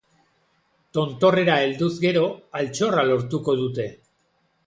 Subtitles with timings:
[0.97, 2.25] Tontorrera helduz gero,
[2.61, 3.89] altxorra lortuko dute.